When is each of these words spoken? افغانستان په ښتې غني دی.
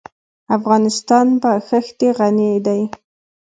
افغانستان 0.57 1.25
په 1.41 1.49
ښتې 1.85 2.09
غني 2.17 2.51
دی. 2.65 2.81